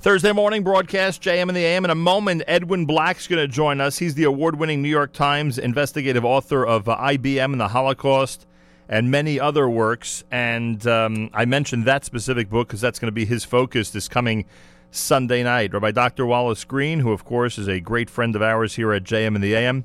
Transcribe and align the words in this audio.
Thursday 0.00 0.32
morning 0.32 0.62
broadcast, 0.62 1.20
JM 1.20 1.48
and 1.48 1.54
the 1.54 1.60
AM. 1.60 1.84
In 1.84 1.90
a 1.90 1.94
moment, 1.94 2.42
Edwin 2.46 2.86
Black's 2.86 3.26
going 3.26 3.46
to 3.46 3.46
join 3.46 3.82
us. 3.82 3.98
He's 3.98 4.14
the 4.14 4.24
award 4.24 4.58
winning 4.58 4.80
New 4.80 4.88
York 4.88 5.12
Times 5.12 5.58
investigative 5.58 6.24
author 6.24 6.64
of 6.64 6.88
uh, 6.88 6.96
IBM 6.96 7.52
and 7.52 7.60
the 7.60 7.68
Holocaust 7.68 8.46
and 8.88 9.10
many 9.10 9.38
other 9.38 9.68
works. 9.68 10.24
And 10.30 10.86
um, 10.86 11.28
I 11.34 11.44
mentioned 11.44 11.84
that 11.84 12.06
specific 12.06 12.48
book 12.48 12.68
because 12.68 12.80
that's 12.80 12.98
going 12.98 13.08
to 13.08 13.12
be 13.12 13.26
his 13.26 13.44
focus 13.44 13.90
this 13.90 14.08
coming 14.08 14.46
Sunday 14.90 15.42
night. 15.42 15.74
Rabbi 15.74 15.90
Dr. 15.90 16.24
Wallace 16.24 16.64
Green, 16.64 17.00
who, 17.00 17.12
of 17.12 17.26
course, 17.26 17.58
is 17.58 17.68
a 17.68 17.78
great 17.78 18.08
friend 18.08 18.34
of 18.34 18.40
ours 18.40 18.76
here 18.76 18.94
at 18.94 19.04
JM 19.04 19.34
and 19.34 19.44
the 19.44 19.54
AM, 19.54 19.84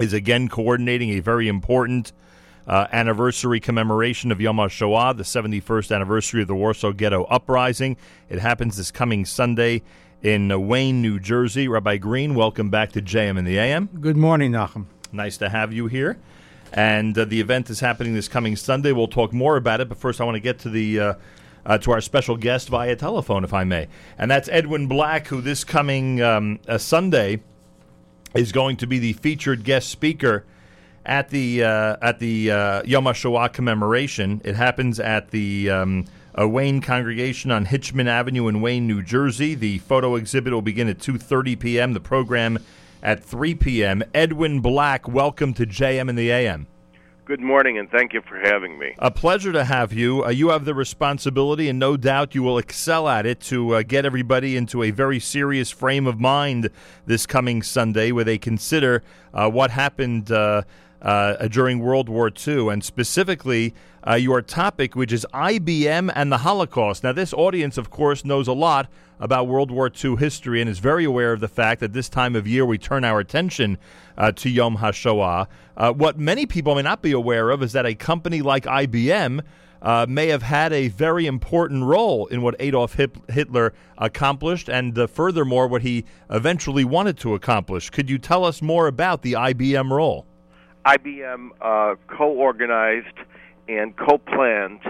is 0.00 0.14
again 0.14 0.48
coordinating 0.48 1.10
a 1.10 1.20
very 1.20 1.46
important 1.46 2.10
uh, 2.66 2.86
anniversary 2.92 3.60
commemoration 3.60 4.32
of 4.32 4.40
Yom 4.40 4.56
HaShoah, 4.56 5.16
the 5.16 5.22
71st 5.22 5.94
anniversary 5.94 6.42
of 6.42 6.48
the 6.48 6.54
Warsaw 6.54 6.92
Ghetto 6.92 7.24
Uprising. 7.24 7.96
It 8.28 8.40
happens 8.40 8.76
this 8.76 8.90
coming 8.90 9.24
Sunday 9.24 9.82
in 10.22 10.50
uh, 10.50 10.58
Wayne, 10.58 11.00
New 11.00 11.20
Jersey. 11.20 11.68
Rabbi 11.68 11.98
Green, 11.98 12.34
welcome 12.34 12.70
back 12.70 12.92
to 12.92 13.02
JM 13.02 13.38
and 13.38 13.46
the 13.46 13.58
AM. 13.58 13.88
Good 14.00 14.16
morning, 14.16 14.52
Nachum. 14.52 14.86
Nice 15.12 15.36
to 15.38 15.48
have 15.48 15.72
you 15.72 15.86
here. 15.86 16.18
And 16.72 17.16
uh, 17.16 17.24
the 17.24 17.40
event 17.40 17.70
is 17.70 17.80
happening 17.80 18.14
this 18.14 18.28
coming 18.28 18.56
Sunday. 18.56 18.92
We'll 18.92 19.06
talk 19.06 19.32
more 19.32 19.56
about 19.56 19.80
it, 19.80 19.88
but 19.88 19.98
first 19.98 20.20
I 20.20 20.24
want 20.24 20.34
to 20.34 20.40
get 20.40 20.58
to 20.60 20.70
the 20.70 21.00
uh, 21.00 21.14
uh, 21.64 21.78
to 21.78 21.90
our 21.90 22.00
special 22.00 22.36
guest 22.36 22.68
via 22.68 22.94
telephone, 22.94 23.42
if 23.42 23.52
I 23.52 23.64
may, 23.64 23.88
and 24.18 24.30
that's 24.30 24.48
Edwin 24.48 24.86
Black, 24.86 25.26
who 25.26 25.40
this 25.40 25.64
coming 25.64 26.20
um, 26.22 26.60
uh, 26.68 26.78
Sunday 26.78 27.40
is 28.34 28.52
going 28.52 28.76
to 28.76 28.86
be 28.86 28.98
the 28.98 29.14
featured 29.14 29.64
guest 29.64 29.88
speaker 29.88 30.44
at 31.06 31.30
the 31.30 31.64
uh, 31.64 31.96
at 32.02 32.18
the 32.18 32.50
uh, 32.50 32.82
Yom 32.84 33.04
HaShoah 33.04 33.52
commemoration. 33.52 34.42
It 34.44 34.56
happens 34.56 35.00
at 35.00 35.30
the 35.30 35.70
um, 35.70 36.04
Wayne 36.36 36.80
congregation 36.80 37.50
on 37.50 37.64
Hinchman 37.64 38.08
Avenue 38.08 38.48
in 38.48 38.60
Wayne, 38.60 38.86
New 38.86 39.02
Jersey. 39.02 39.54
The 39.54 39.78
photo 39.78 40.16
exhibit 40.16 40.52
will 40.52 40.62
begin 40.62 40.88
at 40.88 40.98
2:30 40.98 41.58
p.m. 41.58 41.92
The 41.94 42.00
program 42.00 42.58
at 43.02 43.22
3 43.22 43.54
p.m. 43.54 44.02
Edwin 44.12 44.60
Black, 44.60 45.08
welcome 45.08 45.54
to 45.54 45.64
JM 45.64 46.08
and 46.08 46.18
the 46.18 46.30
AM. 46.30 46.66
Good 47.24 47.40
morning, 47.40 47.76
and 47.76 47.90
thank 47.90 48.12
you 48.12 48.22
for 48.22 48.38
having 48.38 48.78
me. 48.78 48.94
A 49.00 49.10
pleasure 49.10 49.52
to 49.52 49.64
have 49.64 49.92
you. 49.92 50.24
Uh, 50.24 50.28
you 50.28 50.50
have 50.50 50.64
the 50.64 50.74
responsibility, 50.74 51.68
and 51.68 51.76
no 51.76 51.96
doubt 51.96 52.36
you 52.36 52.42
will 52.44 52.56
excel 52.56 53.08
at 53.08 53.26
it, 53.26 53.40
to 53.40 53.74
uh, 53.74 53.82
get 53.82 54.04
everybody 54.04 54.56
into 54.56 54.84
a 54.84 54.92
very 54.92 55.18
serious 55.18 55.72
frame 55.72 56.06
of 56.06 56.20
mind 56.20 56.70
this 57.04 57.26
coming 57.26 57.64
Sunday, 57.64 58.12
where 58.12 58.22
they 58.22 58.38
consider 58.38 59.02
uh, 59.34 59.50
what 59.50 59.72
happened 59.72 60.30
uh, 61.06 61.46
during 61.46 61.78
World 61.78 62.08
War 62.08 62.32
II, 62.46 62.68
and 62.68 62.82
specifically 62.82 63.72
uh, 64.06 64.14
your 64.14 64.42
topic, 64.42 64.96
which 64.96 65.12
is 65.12 65.24
IBM 65.32 66.12
and 66.16 66.32
the 66.32 66.38
Holocaust. 66.38 67.04
Now, 67.04 67.12
this 67.12 67.32
audience, 67.32 67.78
of 67.78 67.90
course, 67.90 68.24
knows 68.24 68.48
a 68.48 68.52
lot 68.52 68.88
about 69.20 69.46
World 69.46 69.70
War 69.70 69.88
II 69.88 70.16
history 70.16 70.60
and 70.60 70.68
is 70.68 70.80
very 70.80 71.04
aware 71.04 71.32
of 71.32 71.38
the 71.38 71.48
fact 71.48 71.80
that 71.80 71.92
this 71.92 72.08
time 72.08 72.34
of 72.34 72.48
year 72.48 72.66
we 72.66 72.76
turn 72.76 73.04
our 73.04 73.20
attention 73.20 73.78
uh, 74.18 74.32
to 74.32 74.50
Yom 74.50 74.78
HaShoah. 74.78 75.46
Uh, 75.76 75.92
what 75.92 76.18
many 76.18 76.44
people 76.44 76.74
may 76.74 76.82
not 76.82 77.02
be 77.02 77.12
aware 77.12 77.50
of 77.50 77.62
is 77.62 77.72
that 77.72 77.86
a 77.86 77.94
company 77.94 78.42
like 78.42 78.64
IBM. 78.64 79.42
Uh, 79.82 80.06
may 80.08 80.28
have 80.28 80.42
had 80.42 80.72
a 80.72 80.88
very 80.88 81.26
important 81.26 81.84
role 81.84 82.26
in 82.26 82.40
what 82.40 82.56
Adolf 82.58 82.96
Hitler 83.28 83.74
accomplished, 83.98 84.68
and 84.70 84.98
uh, 84.98 85.06
furthermore, 85.06 85.68
what 85.68 85.82
he 85.82 86.06
eventually 86.30 86.82
wanted 86.82 87.18
to 87.18 87.34
accomplish. 87.34 87.90
Could 87.90 88.08
you 88.08 88.18
tell 88.18 88.44
us 88.44 88.62
more 88.62 88.88
about 88.88 89.20
the 89.20 89.34
IBM 89.34 89.90
role? 89.90 90.26
IBM 90.86 91.48
uh, 91.60 91.96
co-organized 92.06 93.18
and 93.68 93.96
co-planned 93.96 94.80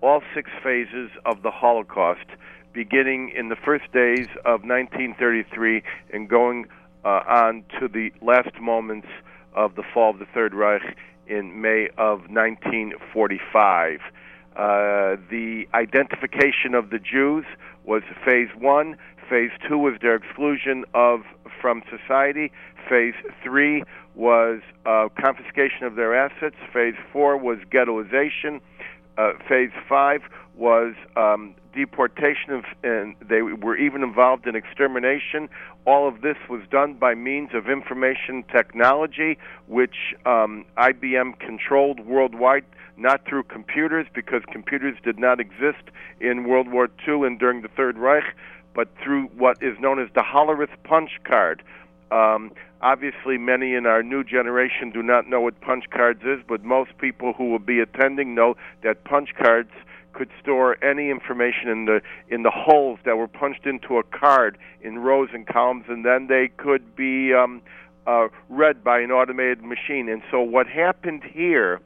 all 0.00 0.20
six 0.34 0.50
phases 0.64 1.10
of 1.24 1.42
the 1.42 1.50
Holocaust, 1.52 2.26
beginning 2.72 3.32
in 3.36 3.50
the 3.50 3.56
first 3.56 3.84
days 3.92 4.26
of 4.44 4.64
1933 4.64 5.80
and 6.12 6.28
going 6.28 6.66
uh, 7.04 7.20
on 7.28 7.62
to 7.78 7.86
the 7.86 8.10
last 8.20 8.60
moments 8.60 9.06
of 9.54 9.76
the 9.76 9.84
fall 9.94 10.10
of 10.10 10.18
the 10.18 10.26
Third 10.34 10.54
Reich 10.54 10.96
in 11.28 11.60
May 11.60 11.88
of 11.98 12.28
1945. 12.28 14.00
Uh, 14.00 15.16
the 15.30 15.66
identification 15.72 16.74
of 16.74 16.90
the 16.90 16.98
Jews 16.98 17.44
was 17.84 18.02
phase 18.24 18.48
one. 18.58 18.96
Phase 19.30 19.52
two 19.68 19.78
was 19.78 19.94
their 20.02 20.16
exclusion 20.16 20.84
of 20.94 21.22
from 21.60 21.82
society. 21.88 22.50
Phase 22.88 23.14
three 23.42 23.84
was 24.14 24.60
uh, 24.86 25.08
confiscation 25.20 25.84
of 25.84 25.96
their 25.96 26.14
assets. 26.14 26.56
Phase 26.72 26.94
four 27.12 27.36
was 27.36 27.58
ghettoization. 27.70 28.60
Uh, 29.16 29.32
phase 29.48 29.70
five 29.88 30.22
was 30.56 30.94
um, 31.16 31.54
deportation, 31.74 32.52
of, 32.52 32.64
and 32.82 33.16
they 33.20 33.42
were 33.42 33.76
even 33.76 34.02
involved 34.02 34.46
in 34.46 34.54
extermination. 34.54 35.48
All 35.86 36.08
of 36.08 36.20
this 36.20 36.36
was 36.48 36.62
done 36.70 36.94
by 36.94 37.14
means 37.14 37.50
of 37.54 37.68
information 37.68 38.44
technology, 38.52 39.38
which 39.66 40.14
um, 40.24 40.64
IBM 40.78 41.38
controlled 41.38 42.00
worldwide, 42.00 42.64
not 42.96 43.26
through 43.26 43.44
computers, 43.44 44.06
because 44.14 44.42
computers 44.50 44.96
did 45.02 45.18
not 45.18 45.40
exist 45.40 45.82
in 46.20 46.44
World 46.44 46.70
War 46.70 46.88
II 47.06 47.26
and 47.26 47.38
during 47.38 47.62
the 47.62 47.68
Third 47.68 47.98
Reich, 47.98 48.34
but 48.74 48.88
through 49.02 49.26
what 49.36 49.62
is 49.62 49.78
known 49.80 50.00
as 50.00 50.08
the 50.14 50.22
Hollerith 50.22 50.74
punch 50.84 51.10
card. 51.24 51.62
Um, 52.10 52.52
obviously, 52.84 53.38
many 53.38 53.74
in 53.74 53.86
our 53.86 54.02
new 54.02 54.22
generation 54.22 54.90
do 54.90 55.02
not 55.02 55.26
know 55.26 55.40
what 55.40 55.60
punch 55.62 55.84
cards 55.90 56.20
is, 56.22 56.40
but 56.46 56.62
most 56.62 56.96
people 56.98 57.32
who 57.32 57.50
will 57.50 57.58
be 57.58 57.80
attending 57.80 58.34
know 58.34 58.54
that 58.82 59.02
punch 59.04 59.30
cards 59.42 59.70
could 60.12 60.28
store 60.40 60.76
any 60.84 61.10
information 61.10 61.68
in 61.68 61.86
the 61.86 62.00
in 62.28 62.42
the 62.44 62.50
holes 62.50 63.00
that 63.04 63.16
were 63.16 63.26
punched 63.26 63.66
into 63.66 63.96
a 63.96 64.02
card 64.04 64.58
in 64.82 64.98
rows 64.98 65.30
and 65.32 65.46
columns, 65.46 65.86
and 65.88 66.04
then 66.04 66.28
they 66.28 66.48
could 66.56 66.94
be 66.94 67.32
um, 67.32 67.62
uh, 68.06 68.28
read 68.50 68.84
by 68.84 69.00
an 69.00 69.10
automated 69.10 69.62
machine. 69.62 70.08
And 70.08 70.22
so, 70.30 70.40
what 70.40 70.66
happened 70.68 71.22
here 71.24 71.80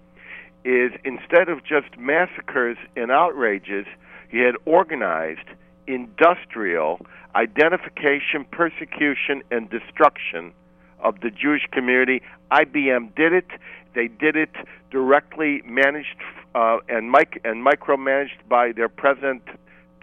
is 0.65 0.91
instead 1.05 1.49
of 1.49 1.65
just 1.65 1.97
massacres 1.97 2.77
and 2.97 3.11
outrages, 3.11 3.87
he 4.29 4.39
had 4.41 4.57
organized 4.67 5.49
industrial 5.87 7.01
identification, 7.35 8.45
persecution, 8.51 9.43
and 9.51 9.71
destruction 9.71 10.53
of 11.01 11.21
the 11.21 11.31
Jewish 11.31 11.67
community. 11.71 12.23
IBM 12.51 13.15
did 13.15 13.33
it. 13.33 13.49
They 13.95 14.09
did 14.09 14.37
it 14.37 14.51
directly 14.91 15.63
managed 15.65 16.17
uh, 16.55 16.79
and 16.89 17.11
mic- 17.11 17.41
and 17.45 17.65
micromanaged 17.65 18.49
by 18.49 18.73
their 18.73 18.89
president 18.89 19.43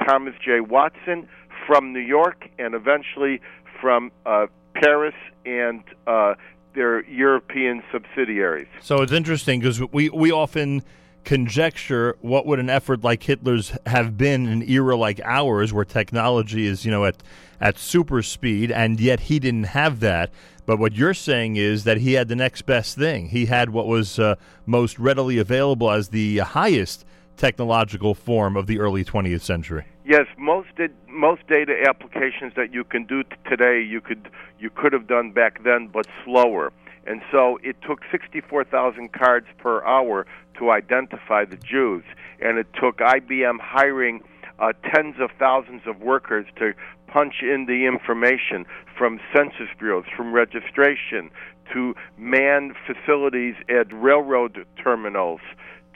Thomas 0.08 0.36
J. 0.44 0.60
Watson 0.60 1.28
from 1.66 1.94
New 1.94 2.00
York 2.00 2.48
and 2.60 2.76
eventually 2.76 3.42
from 3.82 4.12
uh, 4.26 4.48
Paris 4.74 5.16
and 5.46 5.84
uh, 6.08 6.36
their 6.74 7.06
European 7.06 7.82
subsidiaries. 7.92 8.68
So 8.82 9.02
it's 9.02 9.12
interesting 9.12 9.60
because 9.60 9.82
we 9.92 10.10
we 10.10 10.32
often 10.32 10.84
conjecture 11.24 12.16
what 12.22 12.46
would 12.46 12.60
an 12.60 12.70
effort 12.70 13.04
like 13.04 13.24
Hitler's 13.24 13.76
have 13.88 14.18
been 14.18 14.46
in 14.46 14.62
an 14.62 14.70
era 14.70 14.96
like 14.96 15.20
ours, 15.24 15.74
where 15.74 15.86
technology 15.86 16.68
is 16.68 16.86
you 16.86 16.92
know 16.92 17.06
at 17.06 17.16
at 17.60 17.78
super 17.78 18.22
speed, 18.22 18.72
and 18.72 19.00
yet 19.00 19.22
he 19.22 19.40
didn't 19.40 19.66
have 19.66 20.00
that. 20.02 20.32
But 20.66 20.80
what 20.80 20.94
you're 20.94 21.14
saying 21.14 21.58
is 21.58 21.84
that 21.84 21.98
he 21.98 22.14
had 22.14 22.28
the 22.28 22.36
next 22.36 22.64
best 22.64 22.98
thing. 22.98 23.30
He 23.30 23.46
had 23.46 23.70
what 23.70 23.88
was 23.88 24.18
uh, 24.18 24.36
most 24.66 24.98
readily 24.98 25.38
available 25.38 25.92
as 25.92 26.10
the 26.10 26.40
highest 26.40 27.06
technological 27.38 28.16
form 28.16 28.56
of 28.58 28.66
the 28.66 28.80
early 28.80 29.04
20th 29.04 29.42
century. 29.42 29.86
Yes, 30.06 30.26
most 30.38 30.70
did, 30.76 30.94
most 31.08 31.46
data 31.48 31.76
applications 31.88 32.54
that 32.56 32.74
you 32.74 32.84
can 32.84 33.06
do 33.06 33.24
t- 33.24 33.36
today, 33.48 33.82
you 33.82 34.02
could 34.02 34.30
you 34.60 34.70
could 34.70 34.94
have 34.94 35.08
done 35.08 35.32
back 35.32 35.64
then, 35.64 35.88
but 35.88 36.08
slower. 36.24 36.72
And 37.08 37.22
so 37.32 37.60
it 37.62 37.76
took 37.86 38.02
64,000 38.12 39.12
cards 39.12 39.48
per 39.58 39.84
hour 39.84 40.26
to 40.58 40.72
identify 40.72 41.46
the 41.46 41.58
Jews, 41.58 42.04
and 42.40 42.58
it 42.58 42.68
took 42.74 42.98
IBM 42.98 43.60
hiring 43.60 44.24
uh, 44.58 44.74
tens 44.94 45.16
of 45.20 45.30
thousands 45.38 45.82
of 45.86 46.02
workers 46.02 46.46
to 46.58 46.74
punch 47.16 47.36
in 47.42 47.66
the 47.66 47.86
information 47.86 48.66
from 48.98 49.22
census 49.34 49.70
bureaus, 49.80 50.04
from 50.18 50.34
registration, 50.34 51.32
to 51.72 51.96
man 52.18 52.74
facilities 52.86 53.56
at 53.70 53.88
railroad 53.94 54.66
terminals, 54.84 55.40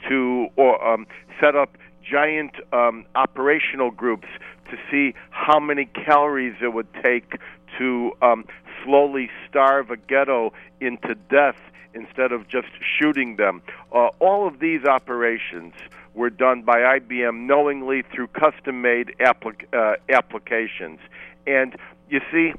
to 0.08 0.48
or, 0.56 0.82
um, 0.82 1.06
set 1.38 1.54
up 1.54 1.76
giant 2.02 2.52
um, 2.72 3.04
operational 3.14 3.90
groups 3.90 4.28
to 4.70 4.78
see 4.90 5.14
how 5.28 5.60
many 5.60 5.84
calories 5.84 6.54
it 6.62 6.72
would 6.72 6.88
take 7.04 7.34
to 7.76 8.12
um, 8.22 8.46
slowly 8.82 9.28
starve 9.46 9.90
a 9.90 9.98
ghetto 9.98 10.54
into 10.80 11.14
death 11.28 11.60
instead 11.92 12.32
of 12.32 12.48
just 12.48 12.68
shooting 12.98 13.36
them. 13.36 13.60
Uh, 13.92 14.08
all 14.20 14.48
of 14.48 14.58
these 14.58 14.86
operations 14.86 15.74
were 16.14 16.30
done 16.30 16.62
by 16.62 16.98
IBM 16.98 17.46
knowingly 17.46 18.02
through 18.12 18.28
custom 18.28 18.82
made 18.82 19.14
applic- 19.20 19.72
uh, 19.72 19.96
applications. 20.08 20.98
And 21.46 21.76
you 22.08 22.20
see, 22.32 22.52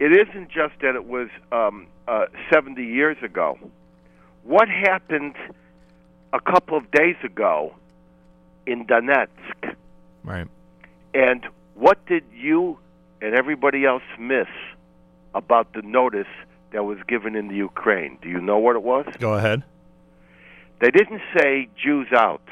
it 0.00 0.12
isn't 0.12 0.48
just 0.50 0.74
that 0.80 0.94
it 0.94 1.06
was 1.06 1.28
um, 1.52 1.86
uh, 2.08 2.26
70 2.52 2.84
years 2.84 3.16
ago. 3.22 3.58
What 4.42 4.68
happened 4.68 5.36
a 6.32 6.40
couple 6.40 6.76
of 6.76 6.90
days 6.90 7.16
ago 7.22 7.74
in 8.66 8.86
Donetsk? 8.86 9.76
Right. 10.24 10.48
And 11.14 11.46
What 11.74 12.04
did 12.06 12.24
you 12.34 12.78
and 13.20 13.34
everybody 13.34 13.84
else 13.84 14.02
miss 14.18 14.48
about 15.34 15.72
the 15.72 15.82
notice 15.82 16.26
that 16.72 16.84
was 16.84 16.98
given 17.08 17.34
in 17.34 17.48
the 17.48 17.56
Ukraine? 17.56 18.18
Do 18.22 18.28
you 18.28 18.40
know 18.40 18.58
what 18.58 18.76
it 18.76 18.82
was? 18.82 19.06
Go 19.18 19.34
ahead. 19.34 19.62
They 20.82 20.90
didn't 20.90 21.22
say 21.38 21.68
Jews 21.80 22.08
out. 22.12 22.42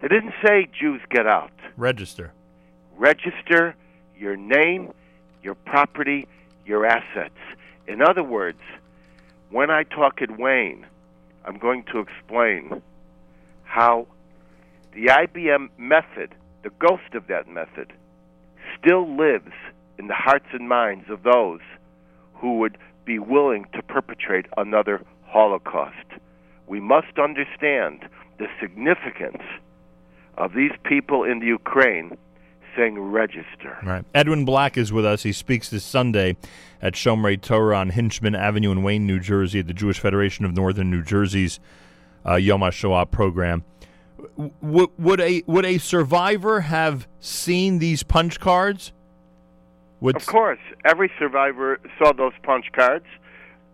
They 0.00 0.06
didn't 0.06 0.34
say 0.46 0.68
Jews 0.80 1.00
get 1.10 1.26
out. 1.26 1.50
Register. 1.76 2.32
Register 2.96 3.74
your 4.16 4.36
name, 4.36 4.92
your 5.42 5.56
property, 5.56 6.28
your 6.64 6.86
assets. 6.86 7.34
In 7.88 8.02
other 8.02 8.22
words, 8.22 8.60
when 9.50 9.68
I 9.68 9.82
talk 9.82 10.22
at 10.22 10.38
Wayne, 10.38 10.86
I'm 11.44 11.58
going 11.58 11.82
to 11.90 11.98
explain 11.98 12.82
how 13.64 14.06
the 14.92 15.06
IBM 15.06 15.70
method, 15.76 16.36
the 16.62 16.70
ghost 16.78 17.14
of 17.14 17.26
that 17.26 17.48
method, 17.48 17.92
still 18.78 19.16
lives 19.16 19.50
in 19.98 20.06
the 20.06 20.14
hearts 20.14 20.46
and 20.52 20.68
minds 20.68 21.10
of 21.10 21.24
those 21.24 21.62
who 22.34 22.58
would 22.58 22.78
be 23.04 23.18
willing 23.18 23.66
to 23.74 23.82
perpetrate 23.82 24.46
another 24.56 25.02
Holocaust. 25.24 26.06
We 26.68 26.80
must 26.80 27.18
understand 27.18 28.08
the 28.38 28.46
significance 28.60 29.42
of 30.36 30.52
these 30.54 30.72
people 30.84 31.24
in 31.24 31.40
the 31.40 31.46
Ukraine 31.46 32.16
saying 32.76 32.98
register. 32.98 33.78
Right. 33.82 34.04
Edwin 34.14 34.44
Black 34.44 34.76
is 34.76 34.92
with 34.92 35.04
us. 35.04 35.24
He 35.24 35.32
speaks 35.32 35.68
this 35.68 35.84
Sunday 35.84 36.36
at 36.80 36.94
Shomrei 36.94 37.40
Torah 37.40 37.78
on 37.78 37.90
Hinchman 37.90 38.38
Avenue 38.38 38.70
in 38.70 38.82
Wayne, 38.82 39.06
New 39.06 39.18
Jersey, 39.18 39.58
at 39.58 39.66
the 39.66 39.74
Jewish 39.74 39.98
Federation 39.98 40.44
of 40.44 40.54
Northern 40.54 40.90
New 40.90 41.02
Jersey's 41.02 41.58
uh, 42.24 42.36
Yom 42.36 42.60
HaShoah 42.60 43.10
program. 43.10 43.64
W- 44.62 44.90
would 44.98 45.20
a 45.20 45.42
would 45.46 45.64
a 45.64 45.78
survivor 45.78 46.60
have 46.60 47.08
seen 47.18 47.78
these 47.78 48.02
punch 48.02 48.38
cards? 48.38 48.92
Would 50.00 50.16
of 50.16 50.26
course, 50.26 50.60
every 50.84 51.10
survivor 51.18 51.80
saw 51.98 52.12
those 52.12 52.32
punch 52.42 52.66
cards. 52.72 53.06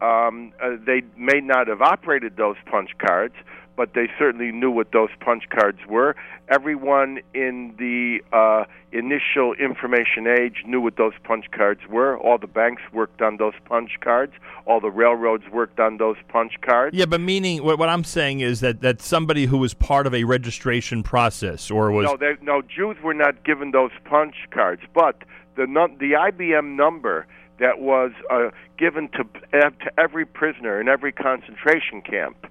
Um, 0.04 0.52
uh, 0.62 0.76
they 0.84 1.02
may 1.16 1.40
not 1.40 1.68
have 1.68 1.80
operated 1.80 2.36
those 2.36 2.56
punch 2.70 2.90
cards, 2.98 3.34
but 3.76 3.94
they 3.94 4.08
certainly 4.18 4.52
knew 4.52 4.70
what 4.70 4.92
those 4.92 5.08
punch 5.20 5.44
cards 5.48 5.78
were. 5.88 6.14
Everyone 6.48 7.20
in 7.32 7.74
the 7.78 8.20
uh, 8.36 8.64
initial 8.92 9.54
information 9.54 10.26
age 10.26 10.62
knew 10.66 10.80
what 10.80 10.96
those 10.96 11.14
punch 11.24 11.46
cards 11.50 11.80
were. 11.88 12.18
All 12.18 12.38
the 12.38 12.46
banks 12.46 12.82
worked 12.92 13.22
on 13.22 13.38
those 13.38 13.54
punch 13.64 13.92
cards. 14.00 14.32
All 14.66 14.80
the 14.80 14.90
railroads 14.90 15.44
worked 15.50 15.80
on 15.80 15.96
those 15.96 16.16
punch 16.28 16.52
cards. 16.60 16.94
Yeah, 16.94 17.06
but 17.06 17.20
meaning 17.20 17.64
what, 17.64 17.78
what 17.78 17.88
I'm 17.88 18.04
saying 18.04 18.40
is 18.40 18.60
that, 18.60 18.82
that 18.82 19.00
somebody 19.00 19.46
who 19.46 19.58
was 19.58 19.74
part 19.74 20.06
of 20.06 20.14
a 20.14 20.24
registration 20.24 21.02
process 21.02 21.70
or 21.70 21.90
was 21.90 22.04
no, 22.04 22.16
they, 22.16 22.36
no 22.42 22.62
Jews 22.62 22.96
were 23.02 23.14
not 23.14 23.42
given 23.44 23.70
those 23.70 23.92
punch 24.04 24.36
cards, 24.50 24.82
but 24.94 25.24
the 25.56 25.66
the 25.98 26.12
IBM 26.12 26.76
number 26.76 27.26
that 27.58 27.80
was 27.80 28.12
uh, 28.30 28.50
given 28.78 29.08
to 29.08 29.24
to 29.52 29.92
every 29.98 30.26
prisoner 30.26 30.80
in 30.80 30.88
every 30.88 31.12
concentration 31.12 32.02
camp 32.02 32.46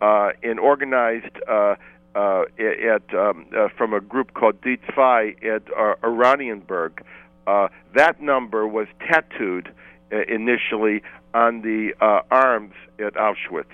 uh, 0.00 0.30
and 0.42 0.58
organized 0.60 1.36
uh, 1.48 1.74
uh, 2.14 2.44
at 2.58 3.14
um, 3.14 3.46
uh, 3.56 3.68
from 3.76 3.94
a 3.94 4.00
group 4.00 4.34
called 4.34 4.60
Die 4.60 5.34
at 5.42 5.62
uh, 5.76 5.94
Oranienburg. 6.02 7.02
Uh, 7.46 7.68
that 7.94 8.20
number 8.20 8.66
was 8.66 8.86
tattooed 9.00 9.72
uh, 10.12 10.22
initially 10.28 11.02
on 11.34 11.62
the 11.62 11.94
uh, 12.00 12.20
arms 12.30 12.74
at 12.98 13.14
Auschwitz. 13.14 13.64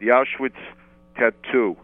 The 0.00 0.08
Auschwitz 0.08 0.58
tattoo. 1.16 1.76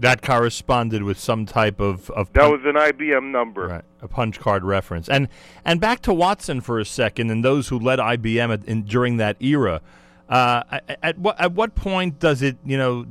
That 0.00 0.22
corresponded 0.22 1.02
with 1.02 1.18
some 1.18 1.44
type 1.44 1.78
of, 1.78 2.10
of 2.10 2.32
that 2.32 2.50
was 2.50 2.62
an 2.64 2.74
IBM 2.74 3.30
number, 3.30 3.66
right? 3.66 3.84
A 4.00 4.08
punch 4.08 4.40
card 4.40 4.64
reference. 4.64 5.08
And 5.08 5.28
and 5.64 5.80
back 5.80 6.00
to 6.02 6.14
Watson 6.14 6.60
for 6.60 6.78
a 6.78 6.84
second, 6.84 7.30
and 7.30 7.44
those 7.44 7.68
who 7.68 7.78
led 7.78 7.98
IBM 7.98 8.52
at, 8.52 8.64
in, 8.64 8.82
during 8.84 9.18
that 9.18 9.36
era. 9.40 9.80
Uh, 10.28 10.62
at 11.02 11.18
what 11.18 11.38
at 11.40 11.52
what 11.52 11.74
point 11.74 12.20
does 12.20 12.40
it 12.40 12.56
you 12.64 12.78
know 12.78 13.04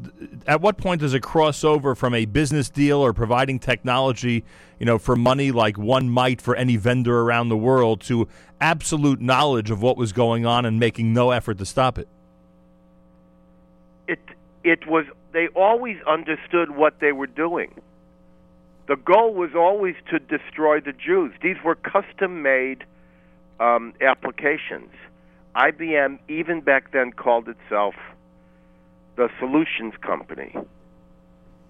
at 0.47 0.61
what 0.61 0.77
point 0.77 1.01
does 1.01 1.13
it 1.13 1.21
cross 1.21 1.65
over 1.65 1.93
from 1.93 2.13
a 2.13 2.23
business 2.23 2.69
deal 2.69 2.99
or 2.99 3.11
providing 3.11 3.59
technology 3.59 4.45
you 4.79 4.85
know 4.85 4.97
for 4.97 5.17
money 5.17 5.51
like 5.51 5.77
one 5.77 6.09
might 6.09 6.39
for 6.39 6.55
any 6.55 6.77
vendor 6.77 7.19
around 7.19 7.49
the 7.49 7.57
world 7.57 7.99
to 7.99 8.25
absolute 8.61 9.19
knowledge 9.19 9.69
of 9.69 9.81
what 9.81 9.97
was 9.97 10.13
going 10.13 10.45
on 10.45 10.65
and 10.65 10.79
making 10.79 11.13
no 11.13 11.31
effort 11.31 11.57
to 11.57 11.65
stop 11.65 11.97
it? 11.97 12.07
It 14.07 14.19
it 14.63 14.87
was 14.87 15.05
they 15.31 15.47
always 15.55 15.97
understood 16.07 16.71
what 16.71 16.99
they 16.99 17.11
were 17.11 17.27
doing. 17.27 17.73
The 18.87 18.95
goal 18.95 19.33
was 19.33 19.51
always 19.55 19.95
to 20.09 20.19
destroy 20.19 20.79
the 20.79 20.93
Jews. 20.93 21.33
These 21.43 21.57
were 21.63 21.75
custom 21.75 22.41
made 22.41 22.85
um, 23.59 23.93
applications 24.01 24.91
IBM, 25.55 26.19
even 26.29 26.61
back 26.61 26.91
then, 26.91 27.11
called 27.11 27.49
itself 27.49 27.95
the 29.15 29.29
Solutions 29.39 29.93
Company. 30.01 30.55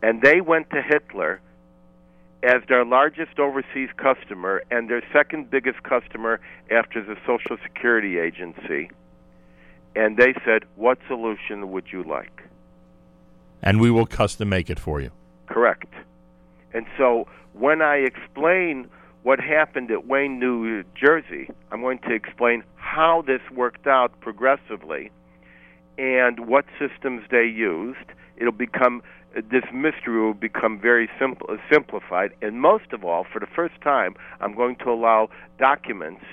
And 0.04 0.22
they 0.22 0.42
went 0.42 0.70
to 0.72 0.82
Hitler 0.82 1.42
as 2.44 2.62
their 2.68 2.86
largest 2.86 3.40
overseas 3.40 3.90
customer 3.98 4.62
and 4.70 4.90
their 4.90 5.02
second 5.12 5.50
biggest 5.50 5.82
customer 5.84 6.40
after 6.72 7.04
the 7.04 7.16
Social 7.26 7.58
Security 7.64 8.20
Agency. 8.20 8.92
And 9.96 10.18
they 10.18 10.34
said, 10.46 10.66
What 10.76 11.00
solution 11.08 11.72
would 11.72 11.88
you 11.92 12.04
like? 12.04 12.44
And 13.62 13.80
we 13.82 13.92
will 13.92 14.06
custom 14.06 14.50
make 14.50 14.70
it 14.70 14.80
for 14.80 15.02
you. 15.02 15.12
Correct. 15.48 15.94
And 16.74 16.86
so 16.98 17.28
when 17.54 17.82
I 17.82 17.98
explain 17.98 18.90
what 19.24 19.40
happened 19.40 19.92
at 19.92 20.08
Wayne, 20.08 20.40
New 20.40 20.84
Jersey, 20.96 21.50
I'm 21.72 21.82
going 21.82 22.00
to 22.00 22.14
explain 22.14 22.64
how 22.76 23.24
this 23.26 23.42
worked 23.54 23.88
out 23.88 24.18
progressively 24.22 25.12
and 25.98 26.48
what 26.48 26.66
systems 26.80 27.24
they 27.30 27.46
used. 27.46 27.98
It'll 28.38 28.52
become 28.52 29.04
this 29.36 29.64
mystery 29.72 30.20
will 30.20 30.34
become 30.34 30.80
very 30.80 31.08
simple, 31.20 31.56
simplified, 31.72 32.32
and 32.42 32.60
most 32.60 32.92
of 32.94 33.04
all, 33.04 33.26
for 33.32 33.40
the 33.40 33.46
first 33.46 33.80
time, 33.82 34.16
I'm 34.40 34.56
going 34.56 34.76
to 34.78 34.90
allow 34.90 35.30
documents 35.60 36.24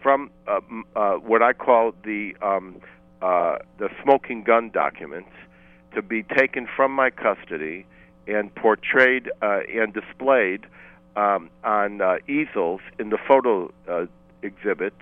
from 0.00 0.30
uh, 0.46 0.60
uh, 0.94 1.14
what 1.14 1.42
I 1.42 1.52
call 1.52 1.92
the 2.04 2.36
um, 2.42 2.80
uh, 3.22 3.56
the 3.78 3.88
smoking 4.02 4.44
gun 4.44 4.70
documents 4.70 5.30
to 5.94 6.02
be 6.02 6.22
taken 6.22 6.68
from 6.76 6.92
my 6.92 7.10
custody 7.10 7.86
and 8.26 8.54
portrayed 8.54 9.30
uh, 9.42 9.60
and 9.72 9.92
displayed 9.92 10.66
um, 11.16 11.50
on 11.62 12.00
uh, 12.00 12.16
easels 12.28 12.80
in 12.98 13.10
the 13.10 13.18
photo 13.28 13.72
uh, 13.88 14.06
exhibit 14.42 14.94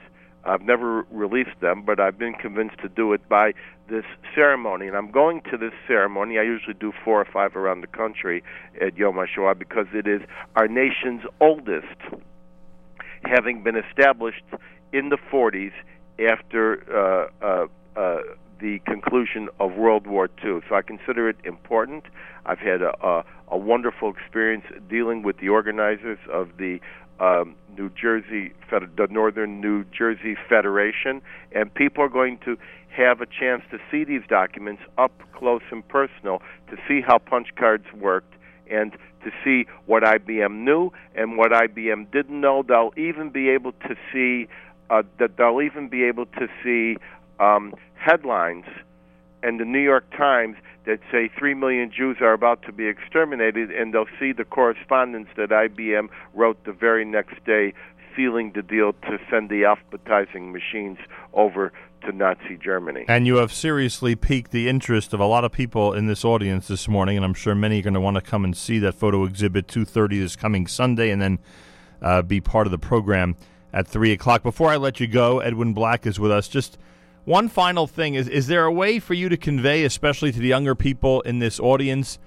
I've 0.45 0.63
never 0.63 1.07
released 1.11 1.61
them, 1.61 1.83
but 1.83 2.01
I've 2.01 2.19
been 2.19 2.35
convinced 2.35 2.79
to 2.79 2.89
do 2.89 3.13
it 3.13 3.29
by 3.29 3.53
this 3.89 4.05
ceremony. 4.35 4.89
And 4.89 4.97
I'm 4.97 5.11
going 5.11 5.43
to 5.51 5.57
this 5.57 5.73
ceremony. 5.87 6.39
I 6.39 6.43
usually 6.43 6.75
do 6.75 6.93
four 7.05 7.21
or 7.21 7.25
five 7.25 7.57
around 7.57 7.83
the 7.83 7.87
country 7.87 8.43
at 8.81 8.97
Yom 8.97 9.15
HaShoah 9.15 9.59
because 9.59 9.87
it 9.93 10.07
is 10.07 10.21
our 10.57 10.67
nation's 10.67 11.23
oldest, 11.41 11.87
having 13.25 13.63
been 13.63 13.77
established 13.77 14.43
in 14.93 15.11
the 15.11 15.19
40s 15.33 15.73
after 16.29 17.31
uh, 17.43 17.45
uh, 17.45 17.67
uh, 17.97 18.19
the 18.63 18.79
conclusion 18.87 19.49
of 19.61 19.75
World 19.75 20.07
War 20.07 20.31
II. 20.43 20.61
So 20.69 20.77
I 20.77 20.83
consider 20.83 21.29
it 21.29 21.37
important. 21.45 22.05
I've 22.47 22.61
had 22.61 22.81
a, 22.81 22.95
a, 23.05 23.25
a 23.49 23.59
wonderful 23.59 24.11
experience 24.11 24.65
dealing 24.89 25.23
with 25.23 25.39
the 25.39 25.49
organizers 25.49 26.19
of 26.33 26.57
the 26.57 26.79
um, 27.21 27.57
New 27.77 27.91
Jersey, 27.91 28.53
the 28.71 29.09
Northern 29.11 29.61
New 29.61 29.85
Jersey 29.97 30.37
Federation, 30.49 31.21
and 31.53 31.75
people 31.75 32.03
are 32.05 32.09
going 32.09 32.39
to 32.45 32.57
have 32.89 33.21
a 33.21 33.27
chance 33.27 33.63
to 33.71 33.79
see 33.91 34.05
these 34.05 34.23
documents 34.29 34.83
up 34.97 35.13
close 35.35 35.63
and 35.71 35.87
personal 35.87 36.41
to 36.71 36.77
see 36.87 37.01
how 37.01 37.19
punch 37.19 37.49
cards 37.57 37.85
worked 37.95 38.35
and 38.71 38.93
to 39.25 39.31
see 39.45 39.67
what 39.87 40.03
IBM 40.03 40.65
knew 40.65 40.93
and 41.15 41.37
what 41.37 41.51
IBM 41.53 42.11
didn't 42.13 42.41
know. 42.41 42.63
They'll 42.67 42.93
even 42.97 43.31
be 43.31 43.51
able 43.51 43.73
to 43.73 43.97
see 44.13 44.49
uh, 44.91 45.03
that 45.19 45.37
they'll 45.37 45.63
even 45.63 45.89
be 45.89 46.05
able 46.05 46.27
to 46.27 46.49
see 46.63 46.97
um, 47.43 47.75
headlines 47.95 48.65
in 49.43 49.57
the 49.57 49.65
New 49.65 49.81
York 49.81 50.09
Times 50.17 50.57
that 50.87 51.01
say 51.11 51.31
3 51.39 51.55
million 51.55 51.91
Jews 51.91 52.19
are 52.21 52.33
about 52.33 52.63
to 52.63 52.73
be 52.73 52.87
exterminated, 52.87 53.71
and 53.71 53.93
they'll 53.93 54.07
see 54.19 54.33
the 54.33 54.45
correspondence 54.45 55.29
that 55.37 55.51
IBM 55.51 56.09
wrote 56.35 56.65
the 56.65 56.73
very 56.73 57.05
next 57.05 57.45
day 57.45 57.73
sealing 58.15 58.53
the 58.55 58.63
deal 58.63 58.93
to 58.93 59.19
send 59.31 59.49
the 59.49 59.63
alphabetizing 59.63 60.53
machines 60.53 60.99
over 61.33 61.73
to 62.05 62.13
Nazi 62.13 62.59
Germany. 62.63 63.05
And 63.09 63.27
you 63.27 63.37
have 63.37 63.53
seriously 63.53 64.17
piqued 64.17 64.51
the 64.51 64.69
interest 64.69 65.15
of 65.15 65.21
a 65.21 65.25
lot 65.25 65.45
of 65.45 65.53
people 65.53 65.93
in 65.93 66.07
this 66.07 66.25
audience 66.25 66.69
this 66.69 66.89
morning, 66.89 67.17
and 67.17 67.25
I'm 67.25 67.35
sure 67.35 67.55
many 67.55 67.79
are 67.79 67.83
going 67.83 67.95
to 67.95 68.01
want 68.01 68.17
to 68.17 68.21
come 68.21 68.45
and 68.45 68.57
see 68.57 68.79
that 68.81 68.95
photo 68.95 69.25
exhibit 69.25 69.67
2:30 69.67 70.21
this 70.21 70.37
coming 70.37 70.67
Sunday, 70.67 71.11
and 71.11 71.23
then 71.23 71.39
uh, 72.03 72.23
be 72.23 72.41
part 72.41 72.67
of 72.67 72.71
the 72.71 72.79
program 72.79 73.37
at 73.73 73.87
three 73.87 74.13
o'clock. 74.13 74.43
Before 74.43 74.69
I 74.69 74.77
let 74.77 75.01
you 75.01 75.07
go, 75.07 75.39
Edwin 75.39 75.73
Black 75.73 76.07
is 76.07 76.19
with 76.19 76.33
us. 76.33 76.49
Just 76.49 76.77
one 77.25 77.49
final 77.49 77.87
thing 77.87 78.15
is: 78.15 78.29
is 78.29 78.47
there 78.47 78.65
a 78.65 78.73
way 78.73 78.99
for 78.99 79.15
you 79.15 79.29
to 79.29 79.37
convey, 79.37 79.85
especially 79.85 80.33
to 80.33 80.39
the 80.39 80.49
younger 80.49 80.75
people 80.75 81.21
in 81.23 81.39
this 81.39 81.61
audience, 81.61 82.19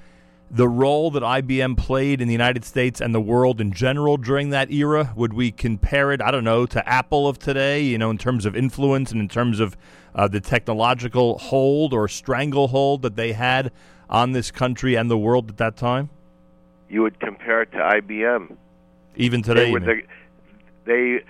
the 0.49 0.67
role 0.67 1.11
that 1.11 1.23
IBM 1.23 1.77
played 1.77 2.21
in 2.21 2.27
the 2.27 2.33
United 2.33 2.63
States 2.63 3.01
and 3.01 3.13
the 3.13 3.21
world 3.21 3.59
in 3.59 3.71
general 3.73 4.17
during 4.17 4.51
that 4.51 4.71
era? 4.71 5.11
Would 5.15 5.33
we 5.33 5.51
compare 5.51 6.11
it, 6.11 6.21
I 6.21 6.31
don't 6.31 6.43
know, 6.43 6.65
to 6.67 6.87
Apple 6.87 7.27
of 7.27 7.39
today, 7.39 7.83
you 7.83 7.97
know, 7.97 8.09
in 8.09 8.17
terms 8.17 8.45
of 8.45 8.55
influence 8.55 9.11
and 9.11 9.19
in 9.19 9.27
terms 9.27 9.59
of 9.59 9.75
uh, 10.13 10.27
the 10.27 10.39
technological 10.39 11.39
hold 11.39 11.93
or 11.93 12.07
stranglehold 12.07 13.01
that 13.01 13.15
they 13.15 13.33
had 13.33 13.71
on 14.09 14.31
this 14.31 14.51
country 14.51 14.95
and 14.95 15.11
the 15.11 15.17
world 15.17 15.49
at 15.49 15.57
that 15.57 15.75
time? 15.75 16.09
You 16.89 17.01
would 17.01 17.19
compare 17.19 17.63
it 17.63 17.71
to 17.73 17.77
IBM. 17.77 18.55
Even 19.17 19.41
today, 19.41 19.73
they, 19.73 19.79
the, 19.79 20.01
they, 20.85 21.23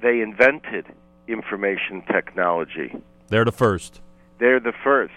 they 0.00 0.20
invented 0.20 0.86
information 1.28 2.02
technology. 2.10 2.94
They're 3.28 3.44
the 3.44 3.52
first. 3.52 4.00
They're 4.38 4.60
the 4.60 4.72
first. 4.72 5.12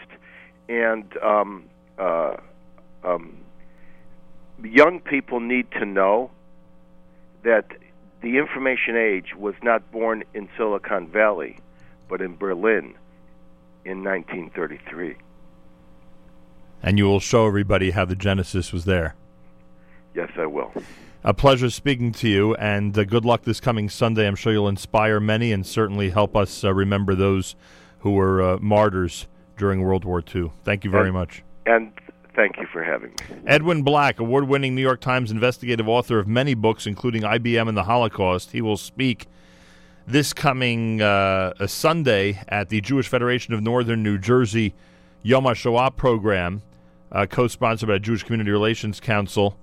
And 0.69 1.05
um, 1.17 1.63
uh, 1.97 2.37
um, 3.03 3.37
young 4.63 4.99
people 4.99 5.39
need 5.39 5.71
to 5.71 5.85
know 5.85 6.31
that 7.43 7.65
the 8.21 8.37
information 8.37 8.95
age 8.95 9.33
was 9.35 9.55
not 9.63 9.91
born 9.91 10.23
in 10.33 10.47
Silicon 10.57 11.07
Valley, 11.07 11.57
but 12.07 12.21
in 12.21 12.35
Berlin 12.35 12.93
in 13.83 14.03
1933. 14.03 15.15
And 16.83 16.97
you 16.97 17.05
will 17.05 17.19
show 17.19 17.47
everybody 17.47 17.91
how 17.91 18.05
the 18.05 18.15
genesis 18.15 18.71
was 18.71 18.85
there. 18.85 19.15
Yes, 20.13 20.29
I 20.37 20.45
will. 20.45 20.71
A 21.23 21.35
pleasure 21.35 21.69
speaking 21.69 22.11
to 22.13 22.27
you, 22.27 22.55
and 22.55 22.97
uh, 22.97 23.03
good 23.03 23.25
luck 23.25 23.43
this 23.43 23.59
coming 23.59 23.89
Sunday. 23.89 24.25
I'm 24.25 24.35
sure 24.35 24.51
you'll 24.53 24.67
inspire 24.67 25.19
many 25.19 25.51
and 25.51 25.63
certainly 25.65 26.09
help 26.09 26.35
us 26.35 26.63
uh, 26.63 26.73
remember 26.73 27.13
those 27.13 27.55
who 27.99 28.11
were 28.13 28.41
uh, 28.41 28.57
martyrs 28.59 29.27
during 29.55 29.83
World 29.83 30.03
War 30.03 30.23
II. 30.23 30.51
Thank 30.63 30.83
you 30.83 30.89
very 30.89 31.09
and, 31.09 31.13
much. 31.13 31.43
And 31.67 31.91
Thank 32.33 32.57
you 32.57 32.65
for 32.71 32.81
having 32.83 33.09
me. 33.09 33.41
Edwin 33.45 33.83
Black, 33.83 34.19
award 34.19 34.47
winning 34.47 34.73
New 34.73 34.81
York 34.81 35.01
Times 35.01 35.31
investigative 35.31 35.87
author 35.87 36.17
of 36.17 36.27
many 36.27 36.53
books, 36.53 36.87
including 36.87 37.23
IBM 37.23 37.67
and 37.67 37.77
the 37.77 37.83
Holocaust. 37.83 38.51
He 38.51 38.61
will 38.61 38.77
speak 38.77 39.27
this 40.07 40.33
coming 40.33 41.01
uh, 41.01 41.67
Sunday 41.67 42.41
at 42.47 42.69
the 42.69 42.79
Jewish 42.79 43.09
Federation 43.09 43.53
of 43.53 43.61
Northern 43.61 44.01
New 44.01 44.17
Jersey 44.17 44.73
Yom 45.23 45.43
HaShoah 45.43 45.95
program, 45.95 46.61
uh, 47.11 47.25
co 47.25 47.47
sponsored 47.47 47.89
by 47.89 47.97
Jewish 47.97 48.23
Community 48.23 48.49
Relations 48.49 48.99
Council. 48.99 49.57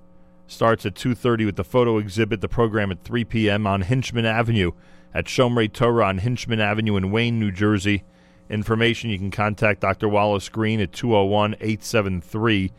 Starts 0.49 0.85
at 0.85 0.95
2.30 0.95 1.45
with 1.45 1.55
the 1.55 1.63
photo 1.63 1.97
exhibit, 1.97 2.41
the 2.41 2.49
program 2.49 2.91
at 2.91 3.03
3 3.03 3.23
p.m. 3.23 3.65
on 3.65 3.83
Hinchman 3.83 4.25
Avenue 4.25 4.71
at 5.13 5.25
Shomrei 5.25 5.71
Torah 5.71 6.07
on 6.07 6.19
Hinchman 6.19 6.59
Avenue 6.59 6.97
in 6.97 7.11
Wayne, 7.11 7.39
New 7.39 7.51
Jersey 7.51 8.03
information, 8.49 9.09
you 9.09 9.17
can 9.17 9.31
contact 9.31 9.81
Dr. 9.81 10.09
Wallace 10.09 10.49
Green 10.49 10.79
at 10.81 10.91
201 10.91 11.53
873 11.55 12.71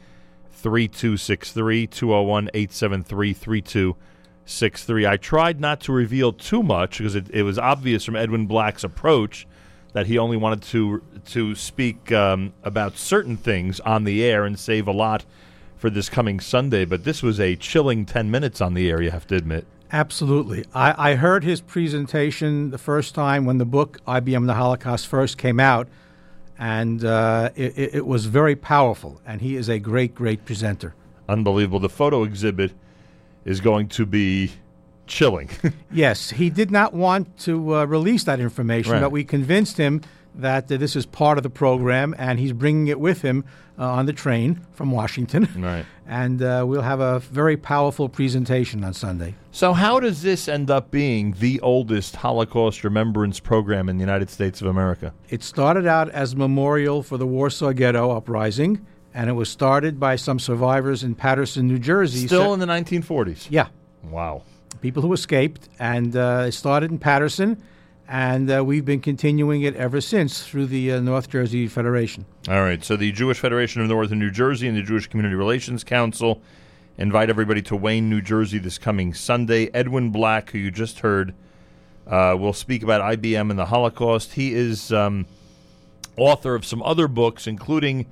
3263. 0.52 1.86
201 1.86 2.50
873 2.52 3.32
3263. 3.32 5.06
I 5.06 5.16
tried 5.16 5.60
not 5.60 5.80
to 5.82 5.92
reveal 5.92 6.32
too 6.32 6.62
much 6.62 6.98
because 6.98 7.14
it, 7.14 7.30
it, 7.30 7.42
was 7.44 7.58
obvious 7.58 8.04
from 8.04 8.16
Edwin 8.16 8.46
Black's 8.46 8.84
approach 8.84 9.46
that 9.92 10.06
he 10.06 10.18
only 10.18 10.36
wanted 10.36 10.62
to, 10.62 11.02
to 11.26 11.54
speak 11.54 12.12
um, 12.12 12.52
about 12.62 12.96
certain 12.96 13.36
things 13.36 13.80
on 13.80 14.04
the 14.04 14.22
air 14.24 14.44
and 14.44 14.58
save 14.58 14.86
a 14.86 14.92
lot 14.92 15.24
for 15.80 15.90
this 15.90 16.08
coming 16.10 16.38
Sunday. 16.38 16.84
But 16.84 17.04
this 17.04 17.22
was 17.22 17.40
a 17.40 17.56
chilling 17.56 18.04
10 18.04 18.30
minutes 18.30 18.60
on 18.60 18.74
the 18.74 18.88
air, 18.90 19.00
you 19.00 19.10
have 19.10 19.26
to 19.28 19.34
admit. 19.34 19.66
Absolutely. 19.90 20.64
I, 20.72 21.10
I, 21.10 21.14
heard 21.16 21.42
his 21.42 21.60
presentation 21.60 22.70
the 22.70 22.78
first 22.78 23.12
time 23.12 23.44
when 23.44 23.58
the 23.58 23.64
book 23.64 23.98
IBM 24.06 24.46
the 24.46 24.54
Holocaust 24.54 25.08
first 25.08 25.36
came 25.36 25.58
out, 25.58 25.88
and 26.58 27.04
uh, 27.04 27.50
it, 27.56 27.94
it, 27.94 28.06
was 28.06 28.26
very 28.26 28.54
powerful. 28.54 29.20
And 29.26 29.40
he 29.40 29.56
is 29.56 29.68
a 29.68 29.80
great, 29.80 30.14
great 30.14 30.44
presenter. 30.44 30.94
Unbelievable. 31.28 31.80
The 31.80 31.88
photo 31.88 32.22
exhibit 32.22 32.72
is 33.44 33.60
going 33.60 33.88
to 33.88 34.06
be 34.06 34.52
chilling. 35.08 35.50
yes, 35.90 36.30
he 36.30 36.50
did 36.50 36.70
not 36.70 36.94
want 36.94 37.36
to 37.40 37.74
uh, 37.74 37.84
release 37.84 38.22
that 38.24 38.38
information, 38.38 38.92
right. 38.92 39.00
but 39.00 39.10
we 39.10 39.24
convinced 39.24 39.76
him 39.76 40.02
that 40.34 40.70
uh, 40.70 40.76
this 40.76 40.96
is 40.96 41.06
part 41.06 41.38
of 41.38 41.42
the 41.42 41.50
program, 41.50 42.14
and 42.18 42.38
he's 42.38 42.52
bringing 42.52 42.88
it 42.88 43.00
with 43.00 43.22
him 43.22 43.44
uh, 43.78 43.84
on 43.90 44.06
the 44.06 44.12
train 44.12 44.60
from 44.72 44.90
Washington. 44.90 45.48
Right. 45.56 45.84
And 46.12 46.42
uh, 46.42 46.64
we'll 46.66 46.82
have 46.82 46.98
a 46.98 47.20
very 47.20 47.56
powerful 47.56 48.08
presentation 48.08 48.82
on 48.82 48.94
Sunday. 48.94 49.36
So, 49.52 49.72
how 49.72 50.00
does 50.00 50.22
this 50.22 50.48
end 50.48 50.68
up 50.68 50.90
being 50.90 51.36
the 51.38 51.60
oldest 51.60 52.16
Holocaust 52.16 52.82
remembrance 52.82 53.38
program 53.38 53.88
in 53.88 53.96
the 53.96 54.00
United 54.00 54.28
States 54.28 54.60
of 54.60 54.66
America? 54.66 55.14
It 55.28 55.44
started 55.44 55.86
out 55.86 56.10
as 56.10 56.32
a 56.32 56.36
memorial 56.36 57.04
for 57.04 57.16
the 57.16 57.28
Warsaw 57.28 57.70
Ghetto 57.74 58.10
uprising, 58.10 58.84
and 59.14 59.30
it 59.30 59.34
was 59.34 59.48
started 59.48 60.00
by 60.00 60.16
some 60.16 60.40
survivors 60.40 61.04
in 61.04 61.14
Paterson, 61.14 61.68
New 61.68 61.78
Jersey. 61.78 62.26
Still 62.26 62.54
in 62.54 62.58
the 62.58 62.66
1940s? 62.66 63.46
Yeah. 63.48 63.68
Wow. 64.02 64.42
People 64.80 65.02
who 65.02 65.12
escaped, 65.12 65.68
and 65.78 66.16
uh, 66.16 66.46
it 66.48 66.52
started 66.52 66.90
in 66.90 66.98
Paterson 66.98 67.62
and 68.10 68.50
uh, 68.50 68.64
we've 68.64 68.84
been 68.84 69.00
continuing 69.00 69.62
it 69.62 69.76
ever 69.76 70.00
since 70.00 70.44
through 70.44 70.66
the 70.66 70.92
uh, 70.92 71.00
North 71.00 71.30
Jersey 71.30 71.68
Federation. 71.68 72.26
All 72.48 72.60
right. 72.60 72.84
So 72.84 72.96
the 72.96 73.12
Jewish 73.12 73.38
Federation 73.38 73.80
of 73.82 73.88
Northern 73.88 74.18
New 74.18 74.32
Jersey 74.32 74.66
and 74.66 74.76
the 74.76 74.82
Jewish 74.82 75.06
Community 75.06 75.36
Relations 75.36 75.84
Council 75.84 76.42
invite 76.98 77.30
everybody 77.30 77.62
to 77.62 77.76
Wayne, 77.76 78.10
New 78.10 78.20
Jersey 78.20 78.58
this 78.58 78.78
coming 78.78 79.14
Sunday. 79.14 79.70
Edwin 79.72 80.10
Black, 80.10 80.50
who 80.50 80.58
you 80.58 80.72
just 80.72 80.98
heard, 80.98 81.34
uh, 82.08 82.36
will 82.36 82.52
speak 82.52 82.82
about 82.82 83.00
IBM 83.00 83.48
and 83.48 83.56
the 83.56 83.66
Holocaust. 83.66 84.32
He 84.32 84.54
is 84.54 84.92
um, 84.92 85.26
author 86.16 86.56
of 86.56 86.66
some 86.66 86.82
other 86.82 87.06
books, 87.06 87.46
including 87.46 88.06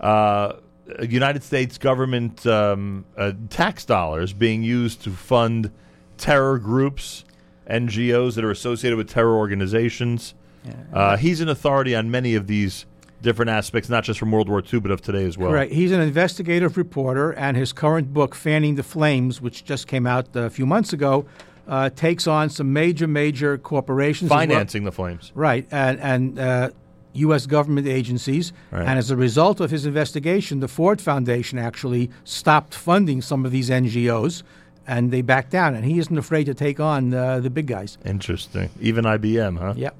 uh, 0.00 0.54
United 1.02 1.42
States 1.42 1.76
government 1.76 2.46
um, 2.46 3.04
uh, 3.18 3.32
tax 3.50 3.84
dollars 3.84 4.32
being 4.32 4.62
used 4.62 5.02
to 5.02 5.10
fund 5.10 5.70
terror 6.16 6.58
groups 6.58 7.26
NGOs 7.70 8.34
that 8.34 8.44
are 8.44 8.50
associated 8.50 8.96
with 8.96 9.08
terror 9.08 9.34
organizations. 9.36 10.34
Yeah. 10.64 10.72
Uh, 10.92 11.16
he's 11.16 11.40
an 11.40 11.48
authority 11.48 11.94
on 11.94 12.10
many 12.10 12.34
of 12.34 12.46
these 12.46 12.86
different 13.22 13.50
aspects, 13.50 13.88
not 13.88 14.04
just 14.04 14.18
from 14.18 14.30
World 14.30 14.48
War 14.48 14.62
II, 14.72 14.80
but 14.80 14.90
of 14.90 15.00
today 15.00 15.24
as 15.24 15.38
well. 15.38 15.52
Right. 15.52 15.70
He's 15.70 15.92
an 15.92 16.00
investigative 16.00 16.76
reporter, 16.76 17.32
and 17.32 17.56
his 17.56 17.72
current 17.72 18.12
book, 18.12 18.34
Fanning 18.34 18.74
the 18.74 18.82
Flames, 18.82 19.40
which 19.40 19.64
just 19.64 19.86
came 19.86 20.06
out 20.06 20.34
a 20.34 20.50
few 20.50 20.66
months 20.66 20.92
ago, 20.92 21.26
uh, 21.66 21.90
takes 21.90 22.26
on 22.26 22.50
some 22.50 22.72
major, 22.72 23.06
major 23.06 23.58
corporations. 23.58 24.28
Financing 24.28 24.84
well. 24.84 24.90
the 24.90 24.94
flames. 24.94 25.32
Right. 25.34 25.66
And, 25.70 25.98
and 26.00 26.38
uh, 26.38 26.70
U.S. 27.14 27.46
government 27.46 27.88
agencies. 27.88 28.52
Right. 28.70 28.86
And 28.86 28.98
as 28.98 29.10
a 29.10 29.16
result 29.16 29.60
of 29.60 29.70
his 29.70 29.86
investigation, 29.86 30.60
the 30.60 30.68
Ford 30.68 31.00
Foundation 31.00 31.58
actually 31.58 32.10
stopped 32.24 32.74
funding 32.74 33.22
some 33.22 33.44
of 33.44 33.52
these 33.52 33.70
NGOs 33.70 34.42
and 34.86 35.10
they 35.10 35.22
back 35.22 35.50
down. 35.50 35.74
And 35.74 35.84
he 35.84 35.98
isn't 35.98 36.16
afraid 36.16 36.44
to 36.44 36.54
take 36.54 36.80
on 36.80 37.12
uh, 37.12 37.40
the 37.40 37.50
big 37.50 37.66
guys. 37.66 37.98
Interesting. 38.04 38.70
Even 38.80 39.04
IBM, 39.04 39.58
huh? 39.58 39.74
Yeah. 39.76 39.90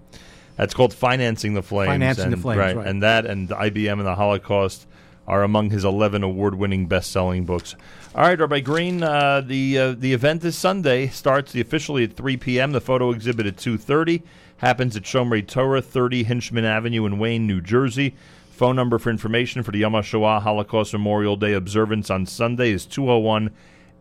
That's 0.57 0.75
called 0.75 0.95
financing 0.95 1.55
the 1.55 1.63
flames. 1.63 1.89
Financing 1.89 2.25
and, 2.25 2.33
the 2.33 2.39
flames, 2.39 2.59
right. 2.59 2.77
right. 2.77 2.87
And 2.87 3.03
that 3.03 3.27
and 3.27 3.49
IBM 3.49 3.93
and 3.93 4.07
the 4.07 4.15
Holocaust 4.15 4.87
are 5.27 5.43
among 5.43 5.71
his 5.71 5.85
11 5.85 6.23
award-winning 6.23 6.87
best-selling 6.87 7.45
books. 7.45 7.75
All 8.15 8.23
right, 8.23 8.39
Rabbi 8.39 8.61
Green, 8.61 9.03
uh, 9.03 9.43
the 9.45 9.79
uh, 9.79 9.93
the 9.93 10.15
event 10.15 10.41
this 10.41 10.57
Sunday 10.57 11.09
starts 11.09 11.53
the 11.53 11.61
officially 11.61 12.05
at 12.05 12.15
3 12.15 12.37
p.m. 12.39 12.73
The 12.73 12.81
photo 12.81 13.11
exhibit 13.11 13.45
at 13.45 13.57
2:30 13.57 14.23
happens 14.59 14.97
at 14.97 15.03
Shomrei 15.03 15.47
Torah, 15.47 15.83
30 15.83 16.25
Hinchman 16.25 16.65
Avenue 16.65 17.05
in 17.05 17.19
Wayne, 17.19 17.47
New 17.47 17.61
Jersey. 17.61 18.15
Phone 18.51 18.77
number 18.77 18.99
for 18.99 19.11
information 19.11 19.63
for 19.63 19.73
the 19.73 19.81
Yom 19.81 19.93
HaShoah 19.93 20.41
Holocaust 20.41 20.95
Memorial 20.95 21.37
Day 21.37 21.53
observance 21.53 22.09
on 22.09 22.25
Sunday 22.25 22.71
is 22.71 22.87
201- 22.87 23.51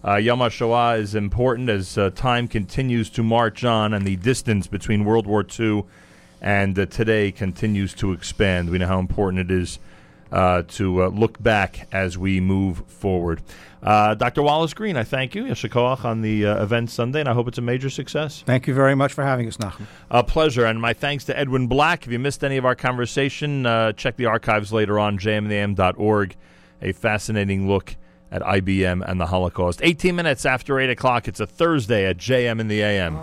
Uh, 0.03 0.15
Yom 0.15 0.39
HaShoah 0.39 0.97
is 0.97 1.13
important 1.13 1.69
as 1.69 1.99
uh, 1.99 2.09
time 2.09 2.47
continues 2.47 3.11
to 3.11 3.21
march 3.21 3.63
on, 3.63 3.93
and 3.93 4.07
the 4.07 4.15
distance 4.15 4.65
between 4.65 5.05
World 5.05 5.27
War 5.27 5.45
II 5.59 5.83
and 6.41 6.79
uh, 6.79 6.87
today 6.87 7.31
continues 7.31 7.93
to 7.95 8.11
expand. 8.11 8.71
We 8.71 8.79
know 8.79 8.87
how 8.87 8.97
important 8.97 9.51
it 9.51 9.55
is 9.55 9.77
uh, 10.35 10.63
to 10.67 11.03
uh, 11.03 11.07
look 11.07 11.41
back 11.41 11.87
as 11.93 12.17
we 12.17 12.41
move 12.41 12.85
forward. 12.87 13.41
Uh, 13.81 14.15
Dr. 14.15 14.41
Wallace 14.41 14.73
Green, 14.73 14.97
I 14.97 15.03
thank 15.03 15.33
you, 15.33 15.45
Yashikoach, 15.45 16.03
on 16.03 16.21
the 16.21 16.45
uh, 16.45 16.61
event 16.61 16.89
Sunday, 16.89 17.21
and 17.21 17.29
I 17.29 17.33
hope 17.33 17.47
it's 17.47 17.57
a 17.57 17.61
major 17.61 17.89
success. 17.89 18.43
Thank 18.45 18.67
you 18.67 18.73
very 18.73 18.95
much 18.95 19.13
for 19.13 19.23
having 19.23 19.47
us, 19.47 19.57
Nachum. 19.57 19.85
A 20.11 20.23
pleasure, 20.23 20.65
and 20.65 20.81
my 20.81 20.91
thanks 20.91 21.23
to 21.25 21.39
Edwin 21.39 21.67
Black. 21.67 22.05
If 22.05 22.11
you 22.11 22.19
missed 22.19 22.43
any 22.43 22.57
of 22.57 22.65
our 22.65 22.75
conversation, 22.75 23.65
uh, 23.65 23.93
check 23.93 24.17
the 24.17 24.25
archives 24.25 24.73
later 24.73 24.99
on, 24.99 25.17
jmam.org. 25.17 26.35
A 26.81 26.91
fascinating 26.91 27.69
look 27.69 27.95
at 28.31 28.41
IBM 28.41 29.07
and 29.07 29.21
the 29.21 29.27
Holocaust. 29.27 29.79
18 29.83 30.15
minutes 30.15 30.45
after 30.45 30.79
8 30.79 30.89
o'clock, 30.89 31.27
it's 31.29 31.39
a 31.39 31.47
Thursday 31.47 32.05
at 32.05 32.17
JM 32.17 32.59
in 32.59 32.67
the 32.67 32.81
AM. 32.81 33.13